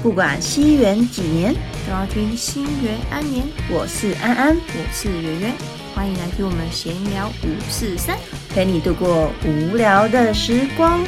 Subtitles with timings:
[0.00, 1.52] 不管西元几年，
[1.84, 3.44] 都要听新元安年。
[3.68, 5.52] 我是安安，我是圆圆，
[5.92, 8.16] 欢迎来听我们闲聊五四三。
[8.50, 11.04] 陪你度过无聊的时光。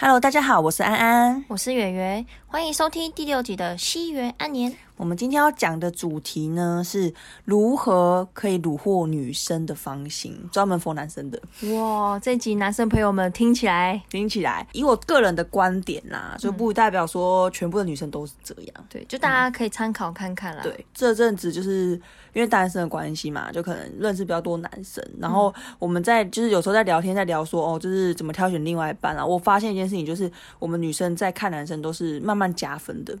[0.00, 1.44] Hello，大家好，我是安安。
[1.46, 4.74] 我是圆圆，欢迎收听第六集的西元安年。
[4.98, 11.40] 我们今天要讲的主题呢，是如何可以虏获女生的芳心，专门 for 男生的。
[11.72, 18.74] 哇，这集男生朋友们听起来，听起来，以我个人的观点啦，就不代表说全部的女生都是这样。
[18.88, 20.62] 对，就大家可以参考看看啦。
[20.64, 21.90] 对，这阵子就是
[22.32, 29.24] 因为单身的关系嘛，就可能认识比较多男生，然后我们在就是有时候在聊天，在聊说哦，就是怎么挑选另外一半啊。
[29.24, 30.28] 我发现一件事情，就是
[30.58, 33.16] 我们女生在看男生都是慢慢加分的。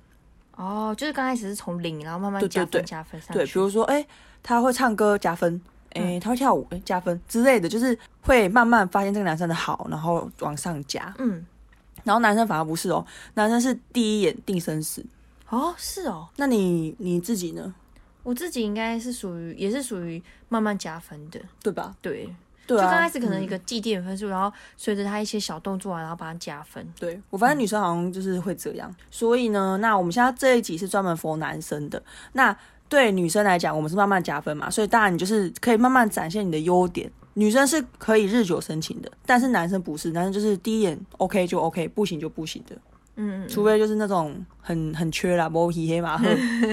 [0.58, 3.34] 哦，就是刚开始是从零，然后慢慢加分加分上去。
[3.34, 4.04] 对，比如说，哎，
[4.42, 5.60] 他会唱歌加分，
[5.92, 11.14] 哎，他会跳舞哎加分之类的，就是会慢慢发现这个男生的好，然后往上加。
[11.18, 11.46] 嗯，
[12.02, 15.06] 然后男生反而不是哦，男生是第一眼定生死。
[15.48, 16.28] 哦，是哦。
[16.34, 17.72] 那你你自己呢？
[18.24, 21.94] 我自己应该是属于，也是属于慢慢加分的，对吧？
[22.02, 22.28] 对。
[22.76, 26.86] 就刚开始可能一个祭奠分数，然后随着他一些小动作啊，然后把它加分。
[26.98, 32.02] 对我发现女生好像就是会这样，所以呢，那我们现在这一集是专门 for 男生的。
[32.32, 32.56] 那
[32.88, 37.10] 对女生来讲，我们是慢慢加分嘛，所以当然你就是可以慢慢展现你的优点。
[37.34, 42.76] 女生是可以日久生情的，但是男生不是，男生就是第一眼 OK 就 OK，不行就不行的。
[43.20, 46.24] 嗯，除非就是那种很很缺啦，磨皮黑马 赫。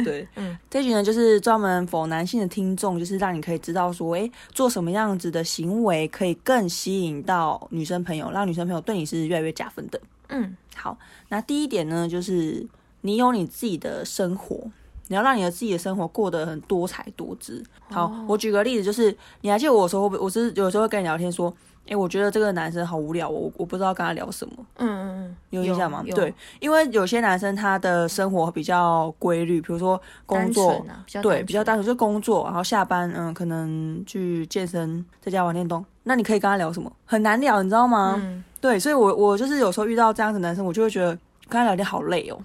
[0.04, 10.00] 对，嗯，这局呢就是专门否男性的听众，就是让你可以知道说，哎，做什么样子的行为可以更吸引到女生朋友，让女生朋友对你是越来越加分的。
[10.30, 10.96] 嗯，好，
[11.30, 12.64] 那第一点呢，就是
[13.02, 14.70] 你有你自己的生活，
[15.08, 17.64] 你要让你的自己的生活过得很多彩多姿。
[17.90, 21.52] 好，我举个例子，就是你还记得我说，我是有时候会跟你聊天说。
[21.88, 24.54] 哎，我觉得这个男生好无聊，我我不知道跟他聊什么。
[24.78, 26.04] 嗯嗯嗯，有印象吗？
[26.16, 30.84] 对，因为有些男生他的生活比较规律，比如说工作，
[31.22, 35.86] 对，比较单纯，就工作，然后下班，嗯，可能去健身，在家玩电动。
[36.04, 36.92] 那你可以跟他聊什么？
[37.06, 38.20] 很难聊，你知道吗？
[38.20, 41.10] 嗯，对，所以我我就是有时候遇到这样子男生，我就会觉得
[41.48, 42.40] 跟他聊天好累哦。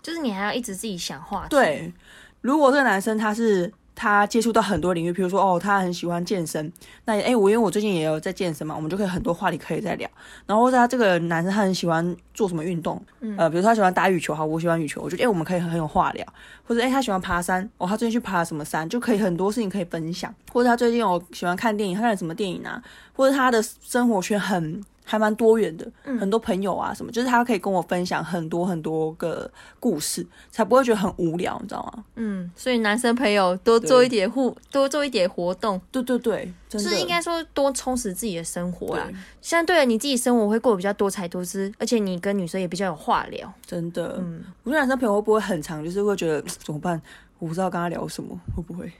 [0.00, 1.48] 就是你还要一直自己想话题。
[1.50, 1.92] 对，
[2.40, 3.70] 如果这个男生他是。
[4.00, 6.72] 他接触到很多领域，比如说哦，他很喜欢健身。
[7.04, 10.08] 那哎，我因为我最近也有在健身嘛，我们就可以很多话题可以再聊。
[10.46, 12.98] 然后或者他这个男生他很喜欢做什么运动，
[13.36, 16.26] 呃，比如说他喜欢打羽球，好，我喜欢羽球，我觉得哎，我们可以很有话聊。
[16.66, 20.34] 或者哎，他喜欢爬山，哦，他最近去爬了什么山，就可以很多事情可以分享。
[20.50, 22.82] 或者他最近有喜欢看电影，他看了什么电影啊？
[23.12, 24.82] 或者他的生活圈很。
[25.04, 29.50] 还蛮多元的，很多朋友啊，什么，就是他可以跟我分享很多很多个
[29.80, 32.04] 故事，才不会觉得很无聊，你知道吗？
[32.14, 39.08] 嗯，所以男生朋友多做一点互，多做一点活动，对对对，就是应该说多充实自己的生活啦。
[39.40, 44.16] 相对你自己生活会过得比较多彩多姿，而且你跟女生也比较有话聊，真的。
[44.18, 47.00] 嗯，我觉得男生朋友会不会很长，就是会觉得怎么办？
[47.38, 48.92] 我不知道跟他聊什么，会不会？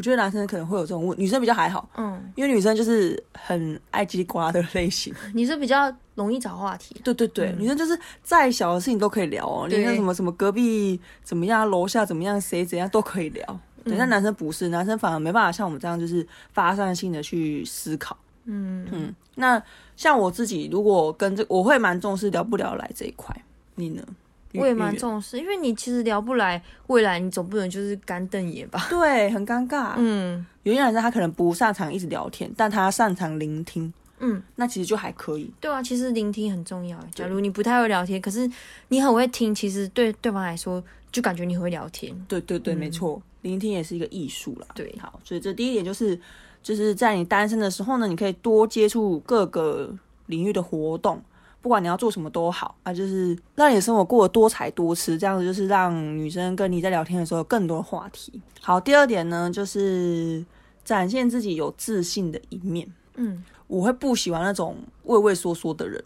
[0.00, 6.98] 我觉得男生可能会有这种问，女生比较还好，嗯，因为女生就是很爱叽里呱啦的类型， 女生比较容易找话题。
[7.04, 13.60] 对对对，女生就是再小的事情都可以聊哦，连那什么什么隔壁怎么样，楼下怎么样，谁怎样都可以聊。
[13.84, 18.16] 等下男生不是，男生反而没办法像我们这样，就是发散性的去思考。
[18.44, 19.62] 嗯嗯，那
[19.96, 23.36] 像我自己，如果跟这，我会蛮重视聊不聊来这一块，
[23.74, 24.02] 你呢？
[24.54, 28.86] 我也蛮重视，因为你其实聊不来，未来你总不能就是干瞪眼吧？
[28.90, 29.94] 对，很尴尬。
[29.98, 33.92] 嗯，有些男生他可能不擅长一直聊天，但他擅长聆听。
[34.18, 35.50] 嗯，那其实就还可以。
[35.60, 36.98] 对啊，其实聆听很重要。
[37.14, 38.50] 假如你不太会聊天，可是
[38.88, 42.14] 你很会听，其实对对方来说就感觉你会聊天。
[42.28, 44.66] 对对对，没错，聆听也是一个艺术啦。
[44.74, 46.20] 对，好，所以这第一点就是，
[46.62, 49.90] 就是在你单身的时候呢，你可以多接触各个
[50.26, 51.22] 领域的活动。
[51.62, 58.40] 不管你要做什么都好啊，就是让你的生活过得多彩多姿，这样子就是让女生跟你在聊天的时候有更多的话题。
[58.60, 60.44] 好，第二点呢，就是
[60.84, 62.90] 展现自己有自信的一面。
[63.16, 66.02] 嗯，我会不喜欢那种畏畏缩缩的人。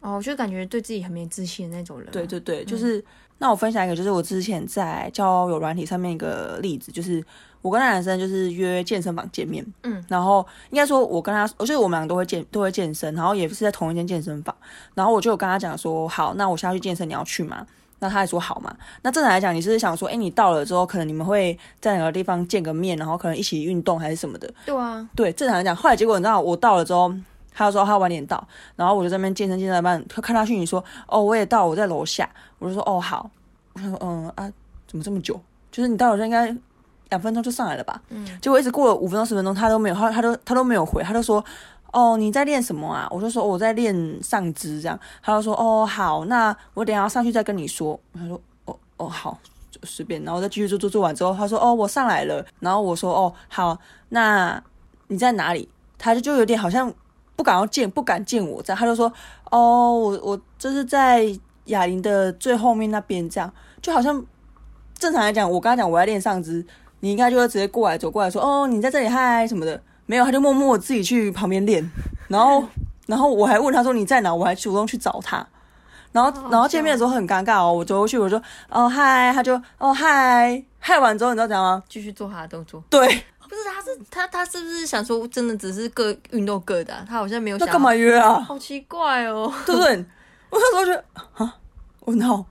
[0.00, 2.10] 哦，就感觉对自己很没自信的那种人。
[2.10, 3.04] 对对对，就是
[3.40, 7.24] 那我分享一个，就是我之前在交友软体上面一个例子，就是。
[7.62, 10.38] 我跟那男生就是约健身房见面，嗯，然后
[10.70, 14.56] 应该说，我跟他，我觉得我们两个都会健，都会健身，然后也是在同一间健身房，
[14.94, 17.66] 然后我就有跟他讲说，好，那我现在去健身，你要去吗？
[17.98, 18.74] 那他也说好嘛。
[19.02, 24.50] 那正常来讲，你是想说，哎，你到了之后，可能你们会在哪个地方见个面，然后可能一起运动还是什么的？
[24.64, 25.76] 对啊，对，正常来讲。
[25.76, 27.12] 后来结果你知道，我到了之后，
[27.52, 28.42] 他就说他晚点到，
[28.76, 33.30] 然后我就在那边健身健身班，他看他讯息说，哦，我也到，我在楼下，我就说，哦，好，
[33.74, 34.50] 我说，嗯啊，
[34.86, 35.40] 怎么这么久？
[35.70, 36.56] 就是你到楼下应该。
[37.10, 38.00] 两分钟就上来了吧？
[38.10, 41.44] 嗯，结果一直过了五分钟十分钟，他都没有，他他都他都没有回，他就说，
[41.92, 43.08] 哦，你在练什么啊？
[43.10, 44.96] 我就说我在练上肢，这样。
[45.20, 47.98] 他就说哦，好，那我等下上去再跟你说。
[48.14, 49.36] 他说哦哦好，
[49.72, 53.76] 就随便，然后再继续做做做完之后，他说哦我上来了，然后我说哦好，
[54.10, 54.62] 那
[55.08, 55.68] 你在哪里？
[55.98, 56.94] 他就就有点好像
[57.40, 58.78] 不敢要见，不敢见我这样。
[58.78, 59.10] 他就说
[59.50, 61.24] 哦我我就是在
[61.64, 63.50] 哑铃的最后面那边，这样
[63.80, 64.22] 就好像
[64.98, 66.62] 正常来讲，我跟他讲我要练上肢，
[67.00, 69.82] 你应该就会直接过来走过来说哦你在这里嗨什么的。
[70.04, 71.88] 没有，他就默默自己去旁边练，
[72.26, 72.64] 然后，
[73.06, 75.46] 然后我还问他说你在哪，我还主动去找他，
[76.10, 81.80] 然后，然后见面的时候很尴尬哦，我走过去我说哦嗨，他就哦嗨，嗨完之后你知道怎样吗？
[81.88, 82.82] 继续做他的动作。
[82.90, 86.94] 对，不是，他是他他是不是想说真的只是各运动各的？
[87.06, 87.58] 他好像没有。
[87.58, 88.38] 那干嘛约啊？
[88.40, 89.96] 好奇怪哦，对不对？
[90.50, 91.04] 我那时候觉得
[91.34, 91.56] 啊，
[92.00, 92.44] 我闹，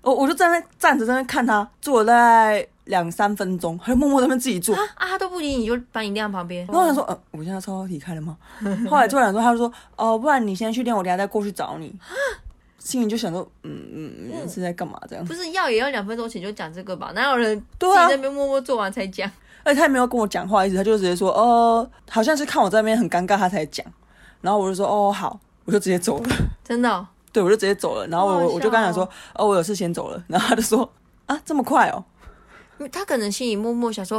[0.00, 2.66] 我我就站在那站着在那看他坐了大概。
[2.86, 5.08] 两三分钟，还默默在那边自己坐啊啊！
[5.08, 6.64] 他都不理你，就把你晾旁边。
[6.66, 8.36] 然后我想说，呃，我现在超离开了吗？
[8.88, 11.92] 后来做完之后，他就说，哦，不然你先去练，我等下再过去找你。
[12.78, 15.24] 心里就想说，嗯嗯嗯，是在干嘛这样？
[15.24, 17.10] 不是要也要两分钟前就讲这个吧？
[17.12, 19.28] 哪有人自己在那边默默做完才讲？
[19.66, 23.84] 而且他也没有跟我讲话意思，他就直接说，哦，好像是看我在那边很尴尬，他才讲。
[24.40, 26.28] 然后我就说，哦，好，我就直接走了。
[26.62, 27.06] 真的？
[27.32, 28.06] 对，我就直接走了。
[28.06, 30.22] 然后我我就刚讲说，哦，我有事先走了。
[30.28, 30.88] 然后他就说，
[31.26, 32.04] 啊，这么快哦？
[32.92, 34.18] 他可能心里默默想说：“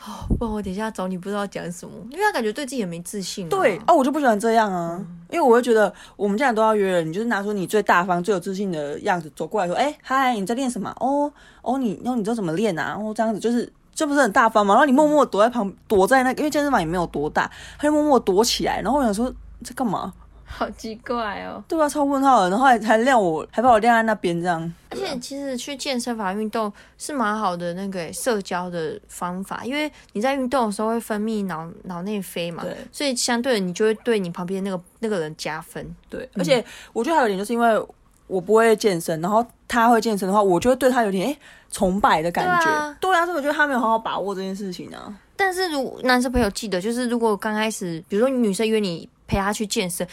[0.00, 3.48] 哦，不然我等一下找你，不知道讲什么。”因为他感觉对自己也没自信。
[3.50, 10.88] 对哦，我就不喜欢这样啊，因为我会觉得我们既然都要约了，你就是拿出你最大方、最有自信的样子走过来说：“哎，嗨，你在练什么？
[11.00, 11.30] 哦
[11.62, 12.96] 哦，你哦你知道怎么练啊？
[12.98, 14.74] 哦，这样子就是这不是很大方吗？
[14.74, 18.80] 然后你默默躲在旁，躲在那，因为健身房也没有多大，他就默默躲起来。
[18.82, 19.28] 然后我想说，
[19.64, 20.12] 在干嘛？
[20.48, 24.72] 好奇怪哦，对啊，超问号的，然后还还晾我，还把我晾在那边这样。
[24.90, 35.84] 而且其实去健身房运动是蛮好的那个社交的方法，因为你在运动的时候会分泌脑脑内啡嘛，所以相对的你就会对你旁边那个那个人加分。
[36.08, 37.84] 对，而且我觉得还有一点就是因为
[38.26, 41.38] 我不会健身，然后他会健身的话，我就会对他有点哎
[41.70, 42.96] 崇拜的感觉。
[43.00, 45.12] 对啊，所以我觉得他没有好好把握这件事情啊。
[45.36, 50.06] 但是如男生朋友记得，就是如果刚开始，比如说女生约你陪她去健身。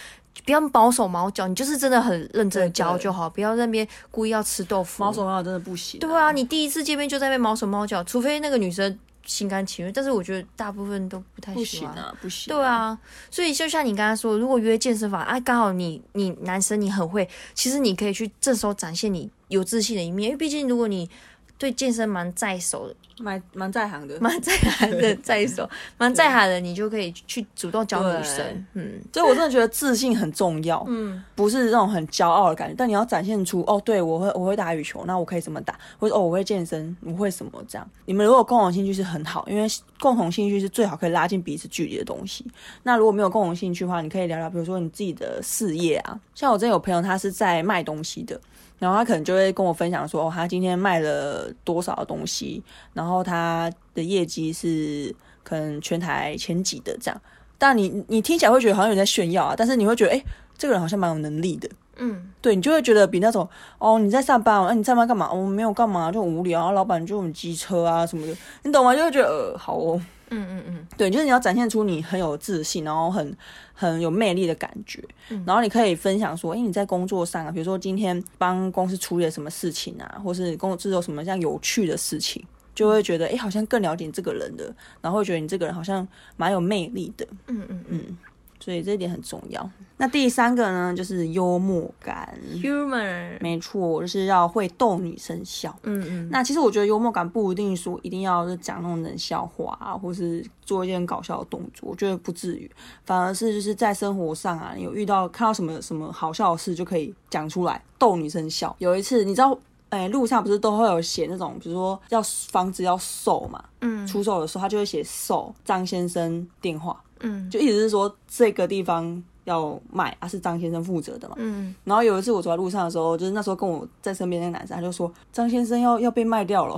[0.46, 5.02] 不要毛手毛脚，你就是真的很认真的教就好，不要在那边故意要吃豆腐。
[5.02, 6.00] 毛手毛脚真的不行。
[6.02, 12.54] 对啊，你第一次见面就在那边毛手毛脚，除非那个女生心甘情愿，但是我觉得大部分都不太行啊，不行。
[12.54, 12.98] 对啊，
[13.32, 21.10] 所以就像你刚才说，如果约健身房，啊，刚好你你男生你很会，其实你可以去这时候展现你有自信的一面，因为毕竟如果你
[21.58, 22.96] 对健身蛮在手的。
[23.20, 25.70] 蛮蛮在行的，蛮在行的，在手，
[26.00, 28.44] 蛮在行的，你就可以去主动教女生。
[28.74, 30.84] 嗯，所以我真的觉得自信很重要。
[30.88, 35.78] 嗯，不是那种很骄傲的感觉，但你要展现出哦，对我会我会打羽球，那我可以怎么打？
[36.00, 37.88] 或者哦，我会健身，我会什么这样？
[38.06, 39.68] 你们如果共同兴趣是很好，因为
[40.00, 42.44] 共同兴趣是最好可以拉近彼此距离的东西。
[42.82, 46.20] 那如果没有共同兴趣的话，你可以聊聊，比如说你自己的事业啊。
[46.34, 48.42] 像我之前有朋友，他是在卖东西的。
[48.80, 52.62] 然后他可能就会跟我分享说，哦，他今天卖了多少东西，
[52.94, 57.22] 然后他的业绩是可能全台前几的这样。
[57.58, 60.24] 但你你听起来会觉得好像有人在炫耀啊，但是你会觉得，哎，
[60.58, 61.70] 这个人好像蛮有能力的。
[61.96, 63.48] 嗯，对你就会觉得比那种，
[63.78, 65.32] 哦，你在上班，哦，你上班干嘛？
[65.32, 66.72] 我没有干嘛，就无聊。
[66.72, 68.96] 老板就很机车啊什么的，你懂吗？
[68.96, 70.02] 就会觉得，呃，好哦。
[70.30, 73.36] 嗯嗯嗯，对，就是你要展现出你很有自信，然后很
[73.74, 75.04] 很有魅力的感觉，
[75.46, 82.44] 然后你可以分享说，哎，你在工作上啊，比如说今天帮公司处理了什么事情啊，或是工作有什么像有趣的事情，
[82.74, 86.08] 就会觉得，哎，好像更了解这个人的，然后会觉得你这个人好像
[86.38, 87.28] 蛮有魅力的。
[87.48, 88.18] 嗯嗯嗯。
[88.64, 89.70] 所以这一点很重要。
[89.98, 95.78] 那第三个呢，就是幽默感，humor，没错，就是要会逗女生笑。
[95.84, 96.30] 嗯嗯。
[96.32, 102.72] 那其实我觉得幽默感不一定说一定要是讲那种冷笑话啊，或是做一件搞笑的动作，我觉得不至于。
[103.04, 108.74] 反而是就是在生活上啊，有遇到看到什么什么好笑的事，就可以讲出来逗女生笑。
[108.80, 109.58] 有一次，你知道，
[109.90, 116.98] 哎，路上不是都会有写那种，比如说要房子要售嘛，嗯，出售的时候，他就会写售张先生电话。
[117.24, 121.36] 嗯，就意思是说这个地方要卖，啊是张先生负责的嘛。
[121.40, 126.76] 嗯，然后有一次我走在路上的时候，就是那时候跟我在身边那个男生，他就说张先生要要被卖掉了。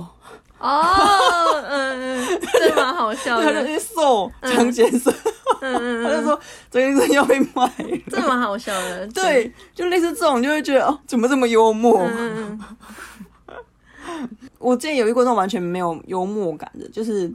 [0.58, 0.82] 哦，
[1.68, 3.44] 嗯嗯，这蛮好笑的。
[3.52, 5.12] 他就去送张先生，
[5.60, 7.70] 嗯嗯 他就说张先生要被卖，
[8.08, 9.06] 这蛮好笑的。
[9.12, 12.08] 对，就类似这种，就会觉得哦，怎么这么幽默？
[14.58, 17.30] 我之前有遇过那种完全没有幽默感的，就是。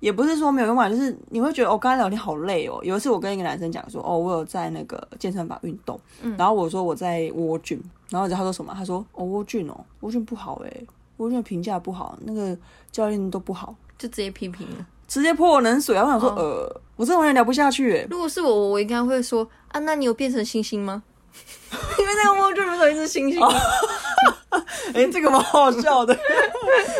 [0.00, 2.78] 也不是说没有用嘛，就是你会觉得哦，刚才聊天好累哦。
[2.82, 5.98] 有一次我跟一个男生讲说，哦，我有在那个健身房运动，
[6.36, 8.72] 然后我说我在蜗菌，然后他说什么？
[8.76, 10.86] 他说哦，蜗菌哦，蜗菌不好诶，
[11.16, 12.56] 蜗菌评价不好，那个
[12.92, 14.86] 教练都不好，就直接批评了。
[15.08, 16.04] 直接泼我冷水啊！
[16.04, 18.06] 我想说，呃，我真的完全聊不下去。
[18.10, 21.02] 如果是我，我应该会说啊，那你有变成星星吗？
[21.98, 23.40] 因为那个梦就里面有一只星星。
[24.94, 26.12] 哎，这个蛮好笑的。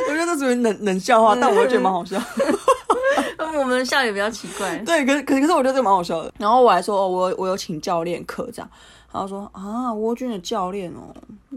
[0.09, 2.21] 我觉得这属于冷冷笑话，但我觉得蛮好笑。
[3.38, 4.76] 我们的笑也比较奇怪。
[4.78, 6.33] 对，可可可是我觉得这个蛮好笑的。
[6.38, 8.71] 然后我还说，哦，我我有请教练课这样。
[9.11, 11.14] 然后说啊，蜗君的教练哦，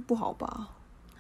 [0.07, 0.67] 不好吧？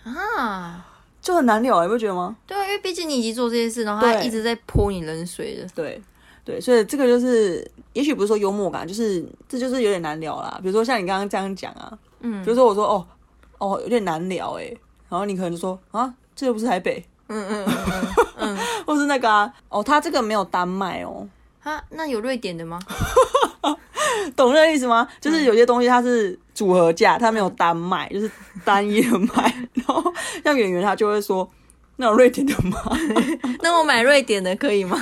[0.03, 0.85] 啊，
[1.21, 2.35] 就很难聊，你不觉得吗？
[2.47, 5.67] 对啊，因为毕竟你已经做这件事，然后他一直在泼你冷水的。
[5.75, 6.01] 对
[6.43, 10.57] 对，所以这个就是，也许不是说幽默感，就是这就是有点难聊啦。
[10.63, 13.05] 比如说像你刚刚这样讲啊，嗯，比如说我说哦
[13.61, 14.63] 哦有点难聊哎，
[15.07, 21.27] 然后你可能就说啊，这又不是台北，嗯嗯嗯嗯， 或是那个啊，哦，他这个没有单卖哦，
[21.63, 22.79] 啊，那有瑞典的吗？
[24.35, 25.07] 懂那个意思吗？
[25.21, 28.29] 就是有些东西它是组合价，它没有单卖，就是
[28.65, 29.53] 单一的卖。
[29.73, 30.03] 然后
[30.43, 31.47] 像演员他就会说，
[31.97, 32.77] 那有瑞典的吗？
[33.61, 34.97] 那我买瑞典的可以吗？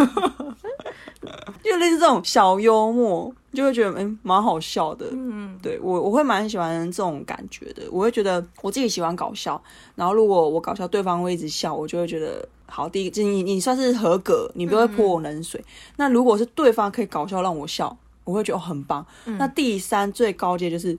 [1.64, 5.08] 就类似这种小幽默，就会觉得嗯蛮好笑的。
[5.12, 7.84] 嗯，对我我会蛮喜欢这种感觉的。
[7.92, 9.62] 我会觉得我自己喜欢搞笑，
[9.96, 12.88] 然后如果我搞笑，对方会一直笑，我就会觉得好。
[12.88, 15.64] 第一，你你算是合格，你不会泼我冷水。
[15.98, 17.98] 那如果是对方可以搞笑让我笑。
[18.26, 19.04] 我会觉得很棒。
[19.26, 20.96] 那第三最高阶就是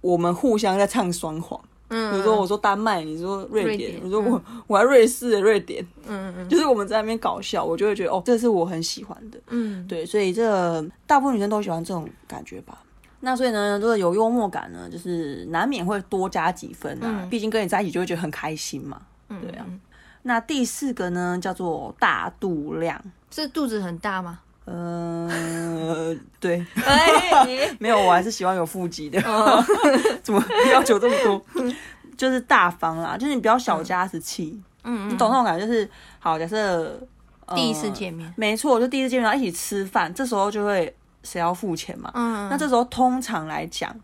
[0.00, 1.60] 我们互相在唱双簧。
[1.88, 5.86] 嗯，比如说我说丹麦，你说瑞典，我说我我还瑞士的瑞典。
[6.06, 9.38] 嗯嗯，就是我们在那边搞笑，我就会觉得哦，这是我很喜欢的。
[9.48, 12.82] 嗯，对，所以这大部分女生都喜欢这种感觉吧。
[13.20, 17.26] 那所以呢，这个有幽默感呢，就是难免会多加几分啊。
[17.30, 19.00] 毕竟跟你在一起就会觉得很开心嘛。
[19.28, 19.66] 对啊。
[20.22, 23.00] 那第四个呢，叫做大肚量，
[23.30, 24.40] 是肚子很大吗？
[24.66, 26.64] 呃，对，
[27.80, 29.20] 没有，我还是喜欢有腹肌的。
[30.22, 31.42] 怎么要求这么多？
[32.16, 34.60] 就是大方啦，就是你不要小家子气。
[34.84, 35.66] 嗯嗯，你懂那种感觉？
[35.66, 37.00] 就是好，假设
[37.54, 42.10] 第一次见面，没错，就第一次见面，一起吃饭，这时候就会谁要付钱嘛？
[42.14, 43.94] 嗯，那这时候通常来讲。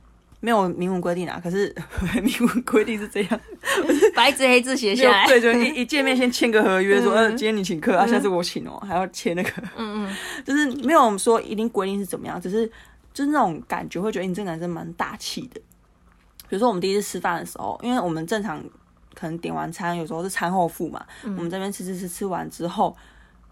[0.44, 1.72] 没有明文规定啊，可是
[2.20, 3.40] 明文规定是这样，
[4.12, 5.24] 白纸黑字写下来。
[5.24, 9.50] 对，就一 一见面先签个合约，说，嗯，今天你请客啊，下次我请哦，还要签那个。
[9.76, 12.66] 嗯嗯，就是没有说一定规定是怎么样，只是
[13.14, 15.60] 就是那种感觉，会觉得你这个男生蛮大气的。
[16.48, 18.60] 比如说我们第一次吃饭的时候，因为我们正常
[19.14, 22.96] 可能点完餐，有时候是餐后付嘛，我们这边吃吃吃吃完之后，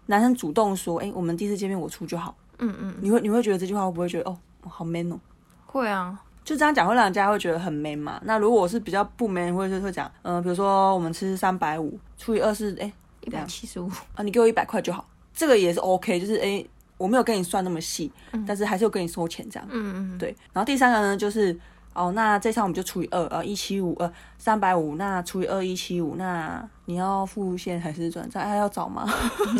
[0.07, 2.35] 男生主动说，哎，我们第一次见面我出就好。
[2.59, 5.17] 嗯嗯，你会你会觉得这句话会不会觉得哦，好 man 哦？
[5.65, 6.19] 会啊。
[6.43, 8.19] 就这样讲会让人家会觉得很 man 嘛？
[8.25, 16.65] 那如果我是比较不 man，或者是会讲，嗯，比如说我们吃三百五除以二是哎一百七十五啊，你给我一百块就好，这个也是 OK，就是哎
[16.97, 18.11] 我没有跟你算那么细，
[18.47, 20.35] 但是还是有跟你收钱这样，嗯嗯对。
[20.53, 21.57] 然后第三个呢就是。
[21.93, 28.41] 哦，那这餐我们就除以二，呃，一七五，呃，三百五，那除以二一七五，那你要付现还是转账？
[28.41, 29.05] 还要找吗？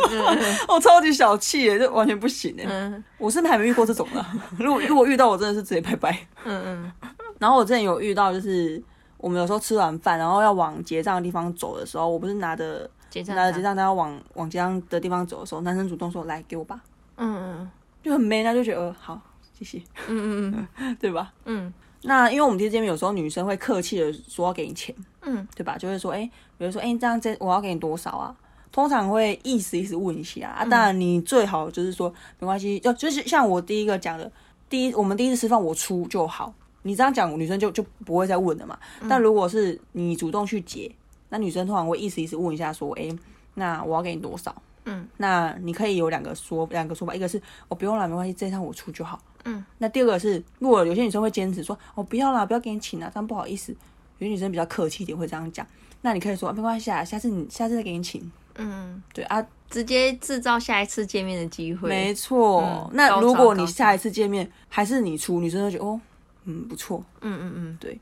[0.69, 3.03] 我超级小气耶，这完全不行哎！
[3.17, 4.25] 我是还没遇过这种的，
[4.57, 6.17] 如果如果遇到，我真的是直接拜拜。
[6.45, 6.91] 嗯嗯。
[7.37, 8.81] 然后我之前有遇到，就是
[9.17, 12.89] 我们有时候吃完饭，然后要往结账的地方走的时候，我不是拿着
[13.27, 16.79] 拿着结账单要往往结账的地方走的时候，男生主动说：“来，给我吧。”
[17.17, 17.71] 嗯嗯，
[18.01, 19.19] 就很 man，他就觉得好，
[19.53, 19.79] 谢谢。
[20.07, 21.33] 嗯嗯嗯， 对吧？
[21.43, 21.73] 嗯。
[22.03, 25.77] 那因为我们第一次见面，有时候女生会客气的说要给你钱，嗯，对吧？
[25.77, 28.35] 就会说，哎，比如说，哎，这样这我要给你多少啊？
[28.71, 30.65] 通常会意思意思问一下啊。
[30.65, 34.31] 当然，你最好就是说没关系，要就是像我第一个讲的，
[34.69, 36.53] 第一我们第一次吃饭我出就好。
[36.83, 38.79] 你这样讲，女生就就不会再问了嘛。
[39.07, 40.91] 但如果是你主动去结，
[41.29, 43.07] 那女生通常会意思意思问一下，说，哎，
[43.53, 44.55] 那我要给你多少？
[44.85, 49.21] 嗯，那你可以有两个说两个说法，一个是我不用了，没关系，这一趟我出就好。
[49.45, 53.71] 嗯，那第二个是，如果有些女生会坚持说，哦，不要啦，不要给你请了，这样不好意思。
[54.19, 55.65] 有些女生比较客气一点，会这样讲。
[56.01, 58.31] 那你可以说没关系啊，下次你下次再给你请。
[58.55, 61.87] 嗯，对啊，直接制造下一次见面的机会。
[61.89, 62.89] 没错。
[62.93, 65.99] 那如果你下一次见面还是你出，女生就觉得哦，
[66.43, 67.03] 嗯，不错。
[67.21, 67.99] 嗯嗯嗯，对，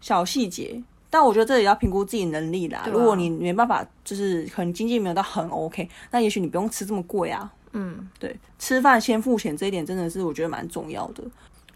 [0.00, 0.82] 小细节。
[1.12, 2.86] 但我觉得这也要评估自己能力啦。
[2.86, 7.52] 如果你没办法，就是可能经济没有到很 OK，那也许你不用吃这么贵啊。
[7.72, 11.22] 嗯，对，吃饭先付钱这一点真的是我觉得蛮重要的。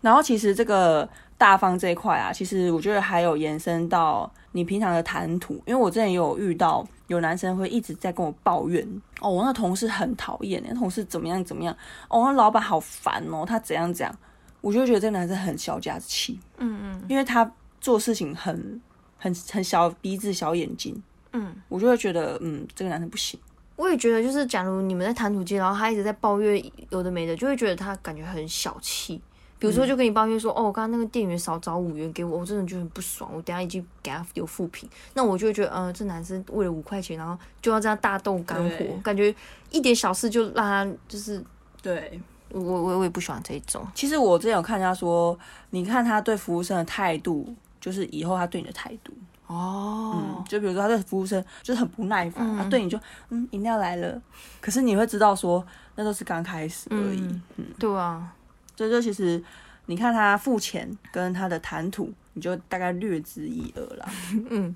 [0.00, 1.08] 然后其实这个
[1.38, 8.86] 大方这一块啊，其实我觉得还有延伸到你平常的谈吐，因为我之前也有遇到有男生会一直在跟我抱怨
[9.20, 11.74] 哦，我那同事很讨厌，那同事怎么样怎么样，
[12.08, 14.18] 哦，那老板好烦哦，他怎样怎样，
[14.60, 18.80] 我就觉得这个男生很小家子气，嗯嗯，因为他做事情很。
[19.16, 23.40] 很很小鼻子小眼睛，嗯，我就会觉得，嗯，这个男生不行。
[23.76, 29.20] 我也觉得，就是假如你们在谈吐间，然后他一直在抱怨有的没的，就会觉得他感觉很小气。
[29.58, 39.34] 比比如说就跟你抱怨说，哦，我刚刚那个店员少找五元给我，我真的就很不爽，我等下已经给他留负评，那我就会觉得，呃，这男生为了五块钱，然后就要这样大动肝火，感觉
[39.70, 41.42] 一点小事就让他就是
[41.80, 42.20] 对。
[42.50, 43.84] 我我我也不喜欢这种。
[43.94, 45.36] 其实我之前有看人家说，
[45.70, 49.14] 你看他对服务生的态度，就是以后他对你的态度
[49.46, 50.14] 哦。
[50.16, 52.98] 嗯，就比如说他对服务生就是很不耐烦，他对你就
[53.30, 54.20] 嗯饮料来了，
[54.60, 55.64] 可是你会知道说
[55.96, 57.20] 那都是刚开始而已。
[57.56, 58.32] 嗯，对啊。
[58.76, 59.42] 所以就其实
[59.86, 64.08] 你看他付钱跟他的谈吐，你就大概略知一二了。
[64.50, 64.74] 嗯，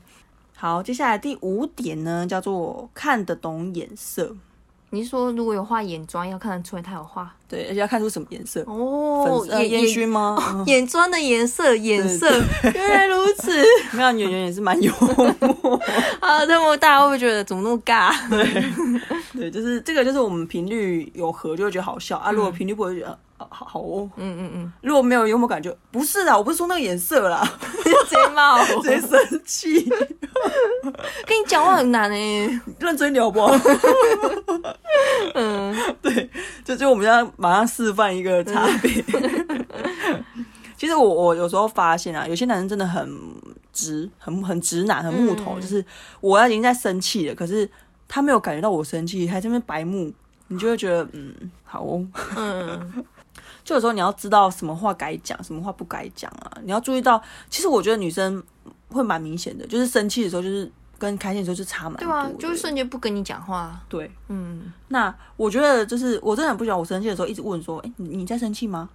[0.57, 4.37] 好，接下来第五点呢，叫做看得懂眼色。
[4.91, 7.31] 你是说如果有画眼妆，要看得出来他有画？
[7.47, 9.47] 对，而且要看出什么颜色哦？
[9.51, 10.65] 眼烟熏吗？
[10.67, 12.31] 眼妆的颜色，颜色
[12.63, 13.51] 原来如此。
[13.93, 15.81] 没有演员也是蛮幽默
[16.21, 18.13] 啊，那么大会不会觉得怎么那么尬？
[18.31, 18.65] 对，
[19.33, 22.31] 对，就是这个，就是我们频率有合就会觉得好笑啊。
[22.31, 24.73] 如果频率不会觉得好好哦，嗯嗯嗯。
[24.83, 27.43] 如果没有幽默感，就不是啊，我不是说那个颜色啦，
[27.85, 29.85] 直接骂，直接生气。
[31.27, 33.41] 跟你讲话很难哎，认真聊不？
[35.35, 36.31] 嗯，对，
[36.65, 39.05] 就就我们要马上示范一个差别。
[40.77, 43.13] 其实我我有时候发现啊，有些男生真的很
[43.73, 45.59] 直，很很直男，很木头。
[45.61, 45.85] 就是
[46.21, 47.69] 我已经在生气了，可是
[48.07, 50.13] 他没有感觉到我生气，还在那边白目，
[50.47, 52.07] 你就会觉得嗯，好哦。
[52.37, 53.05] 嗯，
[53.69, 56.51] 就有时候你要知道什么话该讲，什么话不该讲啊。
[56.65, 58.43] 你要注意到，其实我觉得女生
[58.89, 60.71] 会蛮明显的，就是生气的时候就是。
[61.01, 63.81] 跟开心的时候就差蛮多，对啊，就是瞬间不跟你讲话。
[63.89, 68.91] 对，嗯，那我觉得就是我真的很不喜欢我生气的时候一直问说，哎，你在生气吗？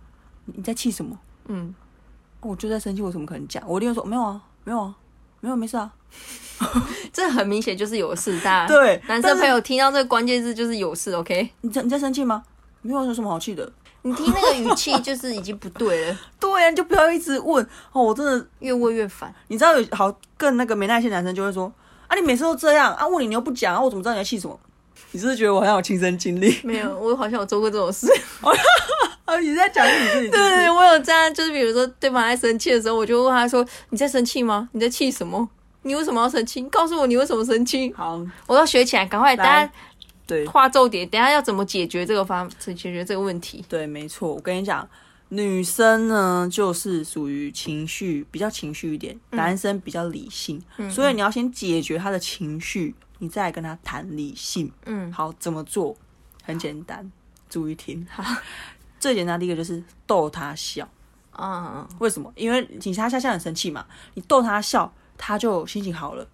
[0.48, 1.18] 你在气什么？
[1.46, 1.74] 嗯，
[2.42, 3.64] 我就在生气，我怎么可能讲？
[3.66, 4.94] 我立刻说没有啊，没有啊，
[5.40, 5.90] 没有，没事啊。
[7.14, 11.52] 这很明显就是有事，大家 对男生朋友听到这个关键字就是有事，OK？
[11.62, 12.44] 你在你在生气吗？
[12.82, 13.72] 没有，有什么好气的？
[14.04, 16.18] 你听那个语气就是已经不对了。
[16.40, 19.34] 对呀，就不要一直问哦，我真的越问越烦。
[19.48, 21.72] 你知道有好更那个没耐心男生就会说。
[22.08, 22.16] 啊！
[22.16, 23.08] 你每次都这样啊？
[23.08, 23.82] 问你你又不讲啊？
[23.82, 24.60] 我怎么知道你在气什么？
[25.12, 26.56] 你是不是觉得我好像有亲身经历？
[26.64, 28.08] 没有，我好像有做过这种事。
[29.26, 29.36] 啊！
[29.42, 30.30] 你在讲你自己？
[30.30, 34.70] 对，我有这样，就是比如说对方在生气的时候，我就问他说：“你在生气吗？
[34.74, 35.50] 你在气什么？
[35.84, 36.62] 你为什么要生气？
[36.62, 39.72] 你告诉我你为什么生气。”好，我要学起来，赶快大家
[40.34, 43.64] 对画重点，等下要怎么解决这个方，解决这个问题？
[43.70, 44.88] 对，没错，我跟你讲。
[45.30, 54.72] 女生呢，就是属于情绪比较情绪一点，男生比较理性，所以你要先解决他的情绪，你再跟他谈理性。
[54.86, 55.98] 嗯，好，怎么做？
[56.44, 57.12] 很简单，
[57.50, 58.06] 注意听。
[58.12, 58.24] 好，
[59.00, 60.88] 最简单的一个就是逗他笑。
[61.32, 62.32] 嗯，为什么？
[62.36, 66.28] 因为警察下下很生气嘛，你逗他笑，他就心情好了。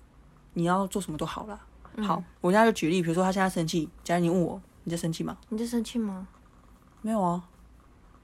[0.56, 1.58] 你要做什么都好了。
[2.04, 5.38] 好，我现在就举例，比如说他现在生气，假如你问我，你在生气吗？
[5.50, 6.28] 你在生气吗？
[7.02, 7.44] 没有啊。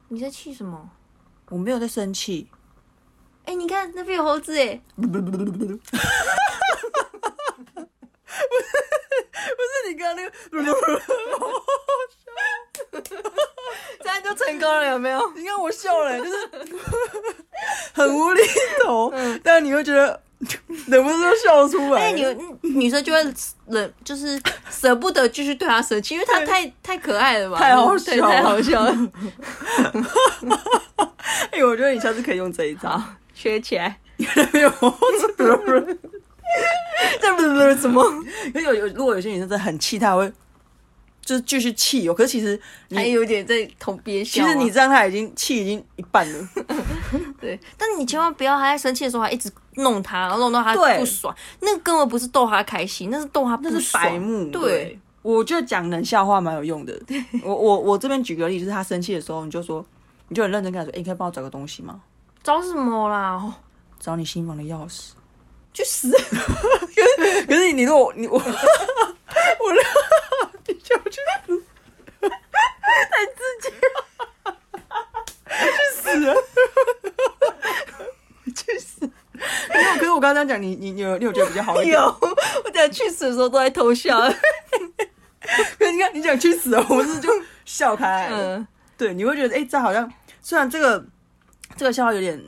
[0.07, 0.89] 你在气什么？
[1.49, 2.47] 我没有在生气。
[3.45, 4.81] 哎，你看那边有猴子哎！
[4.95, 5.09] 不是，
[9.89, 10.31] 你刚刚那个，
[14.01, 15.31] 这样就成功了，有没有？
[15.33, 16.31] 你看我笑了，就是
[17.93, 18.41] 很无厘
[18.83, 20.24] 头，但你会觉得。
[20.87, 22.01] 忍不住笑出来。
[22.01, 22.23] 哎，女
[22.61, 23.19] 女生就会
[23.67, 27.57] 忍，就是舍不得继续对他生气，因为他太太可爱了吧？
[27.57, 28.91] 太好笑，太好笑了。
[31.51, 33.01] 哎，我觉得你下次可以用这一招
[33.33, 33.97] 学起来。
[34.17, 35.97] 没有， 这不是
[37.21, 38.03] 这不是什么？
[38.47, 40.31] 因为有有，如果有些女生真的很气，她会。
[41.25, 42.57] 就是继续气哦，可是其实
[42.91, 44.43] 还有点在同憋笑。
[44.43, 46.49] 其实你这样，他已经气已经一半了。
[47.41, 51.35] 对，但是你千万不要他在生气的时候还一直弄他，然后弄到他不爽。
[51.61, 54.03] 那根本不是逗他开心，那是逗他不爽。
[54.03, 54.45] 白目。
[54.51, 56.95] 对，我就讲冷笑话蛮有用的。
[57.43, 59.83] 我我我这边举个例，就是他生气的时候，你就说，
[60.27, 61.99] 你就很认真跟他说：“哎，可以帮我找个东西吗？”
[62.43, 63.55] 找什么啦？
[63.99, 65.09] 找你新房的钥匙。
[65.73, 66.11] 去死！
[66.15, 68.41] 可是可是你说我你我我。
[68.45, 70.34] 你
[70.85, 71.59] 就去死，
[72.21, 73.97] 太刺激了！
[75.73, 76.03] 去死！
[78.55, 79.09] 去死！
[79.67, 81.97] 可是，可是我刚刚讲你，你你有你有觉得比较好一点？
[81.99, 82.01] 有，
[82.63, 84.21] 我讲去死的时候都在偷笑。
[84.21, 87.29] 可是你看，你讲去死，我是就
[87.65, 88.29] 笑开。
[88.31, 88.67] 嗯，
[88.97, 91.03] 对，你会觉得，哎，这好像虽然这个
[91.75, 92.39] 这个笑话有点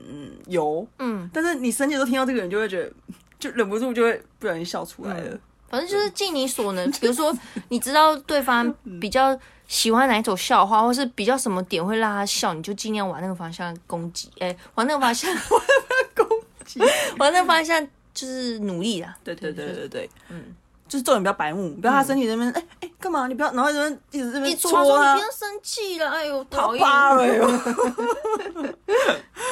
[0.46, 2.92] 油，嗯，但是你生气都听到这个人，就会觉得
[3.40, 5.38] 就忍不住就会不小心笑出来了。
[5.70, 7.36] 反正就是尽你所能， 比如说
[7.70, 14.30] 你知道对方比较喜欢哪一种笑话，或是比较什么点会让他笑，你就尽量往那个方向攻击。
[14.40, 16.80] 哎，往那个方向， 往那个攻击，
[17.20, 19.16] 往那个方向就是努力啦。
[19.24, 20.56] 对对对对对，嗯，
[20.88, 23.28] 就是做人不要白目，不要他身体那边，哎哎，干嘛？
[23.28, 26.86] 你不要，然后这边一直这边说你不要生气了，哎呦，讨厌。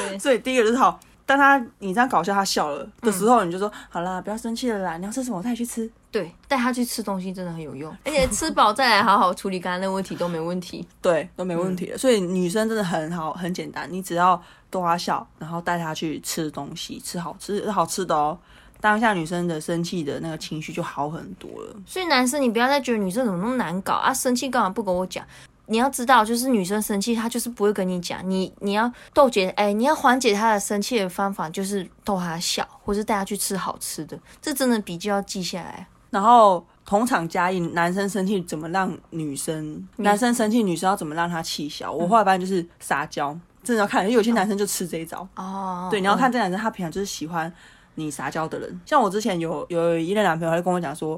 [0.08, 5.90] 对，所以第一个就是好，当他你这样搞笑他笑了的时候，你就说好啦，不要生气了啦，你要吃什么带你去吃。
[6.12, 10.88] 对，带他去吃东西真的很有用， 而且吃饱再来好好处理刚刚那问题都没问题。
[11.02, 11.98] 对，都没问题的。
[11.98, 18.38] 所以女生真的很好，很简单，你只要逗她笑，然后带她去吃东西，吃好吃好吃的哦。
[18.80, 21.76] 当下女生的生气的那个情绪就好很多了。
[21.88, 24.14] 所以男生，你不要再觉得女生怎么那么难搞啊！
[24.14, 25.26] 生气干嘛不跟我讲？
[25.68, 28.20] 你要知道，就是女生生气，她就是不会跟你讲。
[28.30, 34.18] 你你要逗解，哎，你要缓解她的生气的方法就是逗她笑，或是带她去吃好吃的。
[34.42, 35.88] 这真的笔记要记下来。
[36.10, 39.88] 然后同场加映，男生生气怎么让女生？
[39.98, 41.92] 男生生气，女生要怎么让他气消？
[41.92, 45.28] 我后来发现就是撒娇，真的要看，因为有些男生就吃这一招。
[45.36, 47.52] 哦，对，你要看这男生他平常就是喜欢。
[47.98, 51.18] 你撒娇的人，像我之前有有一任男朋友，他就跟我讲说，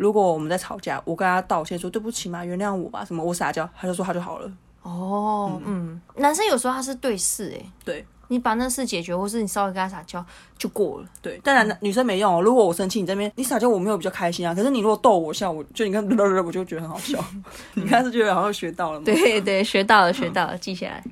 [0.00, 4.50] 如果我们在吵架，我跟他道歉说对不起嘛，原谅我吧，什么我撒娇，他就说他就好了。
[4.82, 10.24] 哦，嗯，男生有时候他是对事，哎，对，你把那事解决，或是你稍微跟他撒娇
[10.56, 11.06] 就过了。
[11.20, 12.40] 对，当然女生没用哦。
[12.40, 14.54] 如果我生气，你这边你撒娇，我没有比较开心啊。
[14.54, 16.02] 可是你如果逗我笑，我就你看，
[16.42, 17.22] 我就觉得很好笑。
[17.74, 19.04] 你看是觉得好像学到了吗？
[19.04, 21.04] 对对，学到了，学到了，记下来。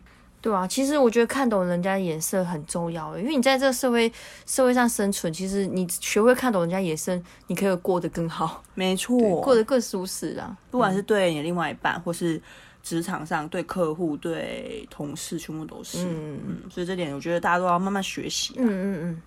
[0.49, 4.11] 对啊，其实我觉得看懂人家眼色很重要，因为你在这个社会
[4.47, 8.63] 社会上生存，其实你学会看懂人家眼色，你可以过得更好。
[8.75, 10.57] 没错，过得更舒适啊。
[10.71, 12.41] 不管是对你另外一半，或是
[12.83, 15.99] 职场上对客户、对同事，全部都是。
[16.07, 16.71] 嗯嗯。
[16.71, 18.55] 所以这点我觉得大家都要慢慢学习。
[18.57, 19.23] 嗯嗯嗯。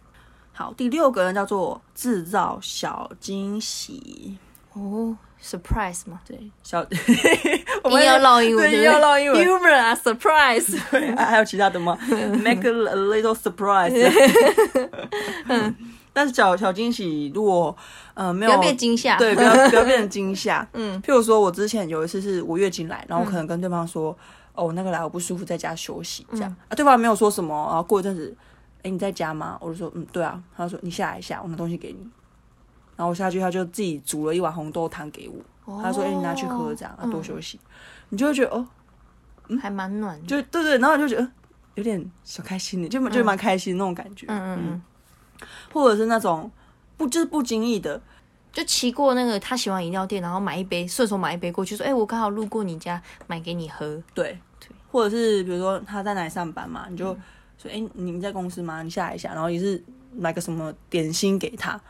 [0.53, 4.39] 好，第六个人叫做制造小惊喜。
[4.73, 5.17] 哦。
[5.43, 6.85] surprise 嘛，对， 小，
[7.83, 11.97] 我们要唠英文，对要唠英文，humor 啊，surprise， 对，还有其他的吗
[12.43, 13.91] ？Make a little surprise，
[15.47, 15.75] 嗯，
[16.13, 17.75] 但是小小惊喜，如果
[18.13, 24.15] 呃没有，不要变惊吓，对，不要不要变成惊吓，嗯，譬如说我之前有一次是我月经来，然后可能跟对方说，
[24.53, 26.55] 哦，我那个来我不舒服，在家休息，这样。
[26.69, 28.31] 啊，对方没有说什么，然后过一阵子，
[28.83, 29.57] 哎，你在家吗？
[29.59, 32.07] 我就说，嗯，对啊，他说你下来一下，我拿东西给你。
[33.01, 35.81] 然后我下去，他就自己煮了一碗红豆汤给我。
[35.81, 37.59] 他说：“哎，你拿去喝，这样啊，多休息。”
[38.09, 38.67] 你就会觉得哦，
[39.59, 40.21] 还蛮暖。
[40.27, 41.27] 就对对，然后就觉得
[41.73, 44.27] 有点小开心的，就就蛮开心那种感觉。
[44.29, 44.81] 嗯嗯嗯。
[45.73, 46.51] 或者是那种
[46.95, 47.99] 不就是不经意的，
[48.53, 54.69] 就骑过那个他喜欢饮料店，然后买一杯，顺手买一杯过去，说：“哎，我刚好路过你家，买给你喝。”对对。
[54.91, 57.05] 或者是比如说他在哪里上班嘛，你就
[57.57, 58.83] 说：“哎，你们在公司吗？
[58.83, 59.83] 你下来一下。”然后也是
[60.15, 61.81] 买个什么点心给他。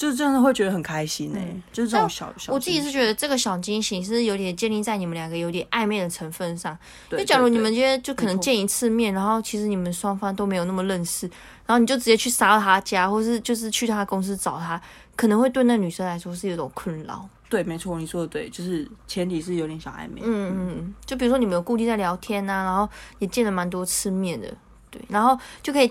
[0.00, 2.50] 就是真的会觉得很开心哎，就是这种小小。
[2.50, 6.74] 我自己是觉得这个小惊喜是有点建立在你们两个有点暧昧的成分上。
[7.10, 11.26] 就假如你们今天就可能见一次面，然后其实你们双方都没有那么认识，
[11.66, 14.80] 然后你就直接去杀到他家，或是就是去他公司找他，
[15.14, 17.28] 可能会对那女生来说是有种困扰。
[17.50, 20.22] 对，没错，你说的对，就是前提是有点小暧昧。
[20.24, 24.50] 嗯嗯嗯，就比如说你们有固定在聊天啊，然后也见了蛮多次面的。
[24.90, 25.88] 对，然后就可以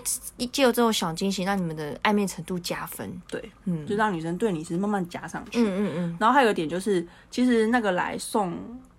[0.52, 3.10] 借由这种小惊喜，让你们的暧昧程度加分。
[3.28, 5.62] 对，嗯，就让女生对你是慢慢加上去。
[5.62, 6.16] 嗯嗯嗯。
[6.20, 8.54] 然后还有一点就是，其实那个来送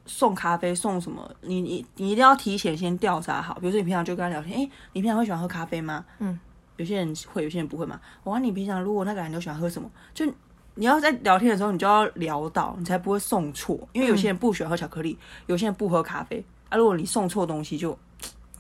[0.06, 3.54] 送咖啡送什么，你你你一定要提前先调查好。
[3.60, 6.04] 比如说你平常就跟他聊天，哎，你平常会喜欢喝咖啡吗？
[6.20, 6.40] 嗯，
[6.78, 8.00] 有些人会，有些人不会嘛。
[8.24, 10.26] 我问你平常如果那个人都喜欢喝什么，就
[10.74, 13.78] 你要在聊天的时候，你就要聊到，你才不会送错。
[13.94, 16.78] 因为有些人不喜欢喝巧克力，有些人不喝咖啡啊。
[16.78, 17.98] 如果你送错东西，就。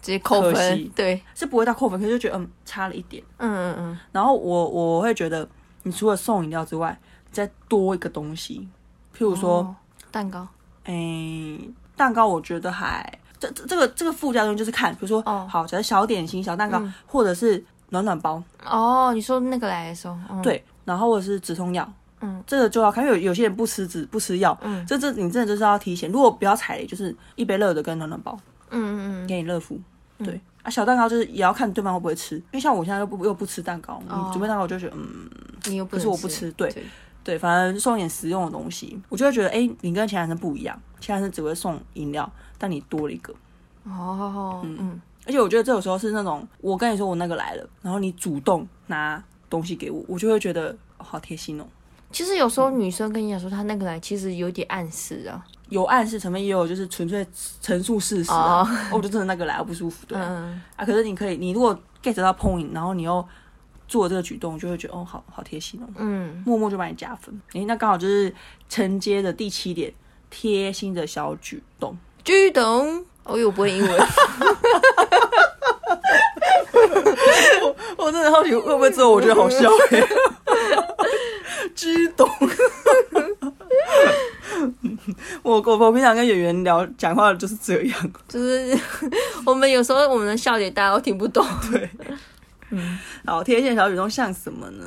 [0.02, 4.00] 直接扣分，对，是不会到扣分，可是就觉得嗯差了一点，嗯嗯嗯。
[4.12, 5.48] 然后我我会觉得，
[5.84, 7.00] 你除了送饮料之外，
[7.32, 8.68] 再多一个东西，
[9.16, 9.76] 譬如说
[10.10, 10.48] 蛋糕，
[10.86, 11.60] 哎，
[11.96, 13.08] 蛋糕我觉得还
[13.40, 15.48] 这这这个这个附加东西就是看，比如说哦。
[15.50, 18.42] 好，假如小点心、小蛋糕，或者是暖暖包。
[18.66, 21.88] 哦，你说那个来的时候，对，然后或者是止痛药，
[22.22, 28.38] 嗯，这个就要看，因为有有些人不吃止不吃药，嗯，这这你真的就是要提前，如果不要踩雷，就是一杯热的跟暖暖包，
[28.70, 29.80] 嗯嗯嗯，给你热敷。
[30.24, 30.40] 对。
[30.64, 34.00] 啊，小蛋糕就是也要看对方会不会吃，因为像我现在又不又不吃蛋糕，
[34.32, 35.28] 准备蛋糕我就觉得嗯，
[35.66, 36.72] 你又不是我不吃，对
[37.24, 43.34] 对，反正送点实用的东西，我就会觉得哎，你跟其他男生不一样，其他男生只会送饮料，但你多了一个。
[43.86, 51.66] 哦，嗯嗯，而且我觉得这有时候是那种我跟你说我那个来了，然后你主动拿东西给我，我就会觉得好贴心哦。
[52.12, 55.44] 其实有时候女生跟你讲说她那个来，其实有点暗示啊。
[55.72, 57.26] 有暗示成分，也有就是纯粹
[57.62, 58.68] 陈述事实啊。
[58.92, 60.62] 我就真的那个来我不舒服，对啊。
[60.78, 63.26] 可是你可以，你如果 get 到 point，然后你又
[63.88, 65.88] 做这个举动，就会觉得哦，好好贴心哦。
[65.96, 67.42] 嗯，默默就帮你加分。
[67.54, 68.36] 诶，那刚好就是
[68.68, 69.94] 承接的第七点，
[70.30, 71.98] 贴心的小举动。
[72.26, 73.92] 举动，我又不会英文。
[77.64, 80.04] 我我真的好奇会不会之后我觉得好笑诶。
[81.74, 82.28] 举动。
[85.44, 88.78] 我我我平常跟演员聊讲话就是这样，就是
[89.46, 91.46] 我们有时候我们的笑点大家都听不懂。
[91.72, 91.90] 对，
[92.70, 94.86] 嗯，好，贴线小举动像什么呢？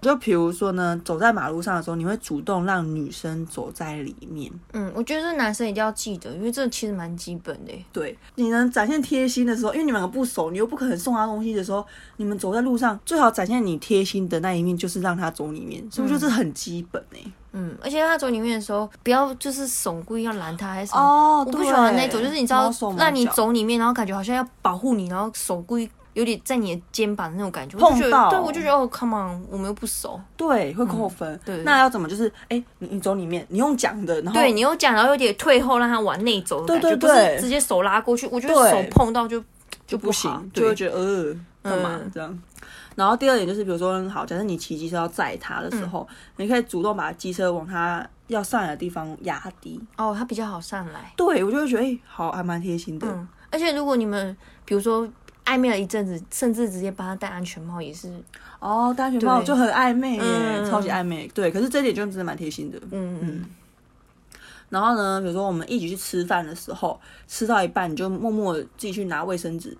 [0.00, 4.48] 就比如说呢，走在马路上的时候，你会主动让女生走在里面。
[4.72, 7.72] 嗯，我觉得男生一定要记得，因为这其实蛮基本的。
[7.92, 11.84] 对，你能展现贴心的时候，因为你们两个不熟，你又不可能送他东西的时候，
[12.18, 16.14] 你们走在路上，最好展现你贴心的那一面，就是让他走里面，是不是？
[16.14, 17.18] 就是很基本哎。
[17.24, 17.32] 嗯，
[17.82, 21.02] 而且他走里面的时候，不要就是手故意要拦他还是什么。
[21.02, 25.88] 哦，我不喜欢那种，就是你知道，让你走里面，然后感觉好像要保护你，然后手故意。
[26.14, 31.38] 有点在你的肩膀的那种感觉，碰到，对我就觉得哦，come on，我们又不熟，对，会扣分。
[31.44, 32.08] 对，那要怎么？
[32.08, 38.26] 就是哎，你你走里面，你用讲的，然后对你用讲，然后有点退后，让他往内走的感觉，不是直接手拉过去。
[38.32, 39.40] 我觉得手碰到就
[39.86, 42.36] 就不行，就会觉得呃，干嘛这样？
[42.98, 46.06] 然后第二点就是，比如说，好，假设你骑机车要载他的时候，
[46.36, 49.80] 你可以主动把机车往他要上来的地方压低。
[49.96, 51.12] 哦，他比较好上来。
[51.16, 53.06] 对，我就会觉得哎，好，还蛮贴心的。
[53.06, 55.08] 嗯，而且如果你们比如说。
[55.48, 58.12] 暧昧了一阵子，甚至直接帮他戴安全帽也是
[58.58, 60.22] 哦，戴安全帽就很暧昧耶，
[60.68, 61.26] 超级暧昧。
[61.28, 62.78] 对，可是这点就真的蛮贴心的。
[62.90, 63.46] 嗯嗯。
[64.68, 69.74] 然后呢，比如说我们一起去吃饭的时候，吃到一半你就默默自己去拿卫生纸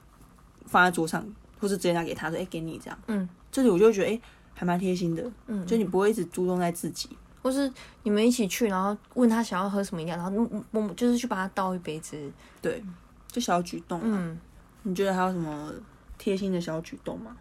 [0.64, 1.22] 放在桌上，
[1.60, 4.20] 或是直接拿给他说：“哎，给你这样。”嗯，这里我就觉得哎，
[4.54, 5.30] 还蛮贴心的。
[5.46, 7.10] 嗯，就你不会一直注重在自己，
[7.42, 12.16] 或是你们一起去，然后问他想要喝什么饮料，然后默默就是去帮他倒一杯子。
[12.62, 12.82] 对，
[13.26, 14.00] 就小举动。
[14.02, 14.38] 嗯。
[14.84, 15.72] 你觉得还有什么
[16.16, 17.36] 贴心的小举动吗？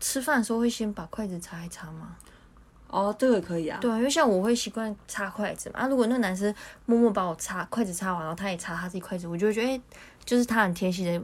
[0.00, 2.16] 吃饭的时候会先把筷子擦一擦吗？
[2.86, 3.78] 哦，这个可以啊。
[3.80, 5.80] 对啊，因为像我会习惯擦筷子嘛。
[5.80, 6.54] 啊，如果那个男生
[6.86, 9.80] 默默把我擦筷子擦完，然后他也擦他自己筷子，我就会觉得，哎，
[10.24, 11.22] 就是他很贴心的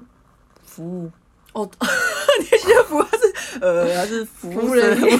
[0.62, 1.10] 服务。
[1.54, 1.68] 哦，
[2.48, 5.18] 贴心的服务是呃， 他是服务人员，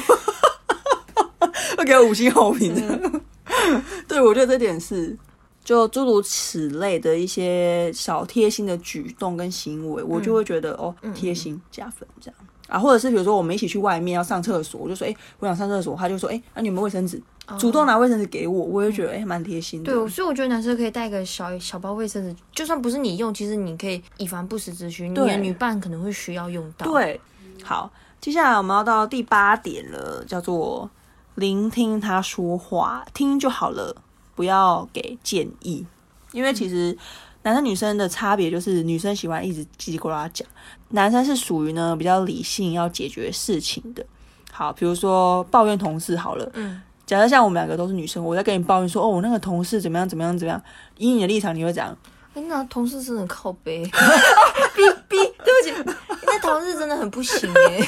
[1.79, 3.21] 会给我五星好评的。
[4.07, 5.17] 对，我觉得这点是。
[5.65, 17.21] 就诸如此类的一些小贴心的举动跟行为，我就会觉得哦，贴心加分这样啊，或者是比如说我们一起去外面要上厕所，我就说哎，我想上厕所，他就说哎，那你有没有卫生纸？
[17.59, 19.93] 主动拿卫生纸给我，我也觉得哎，蛮贴心的。
[19.93, 26.87] 对，所以我觉得男生可以带个小小包卫生纸，就算不是你用，其实你可以以防不时之需，你的女伴可能会需要用到。
[26.87, 27.21] 对，
[27.63, 30.89] 好，接下来我们要到第八点了，叫做
[31.35, 33.95] 聆听他说话，听就好了。
[34.35, 35.87] 不要给建议，
[36.33, 36.97] 因为其实
[37.45, 40.47] 男生女生的差别就是女生喜欢一直叽里呱啦讲，
[40.89, 44.05] 男生是属于呢比较理性要解决事情的。
[44.51, 50.63] 好，比如说抱怨同事好了，嗯，假设像我们两个都是女生，我在跟你抱怨说，哦，我那个同事怎么样怎么样怎么样，
[50.97, 51.97] 以你的立场你会怎样？
[52.35, 53.85] 那同事真的靠背，
[54.75, 57.79] 逼逼，对不起，那同事真的很不行哎，